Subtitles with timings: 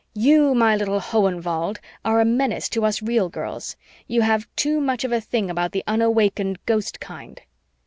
[0.15, 1.11] "You, my little von
[1.43, 3.75] Hohenwald, are a menace to us real girls.
[4.07, 7.39] You have too much of a thing about the unawakened, ghost kind."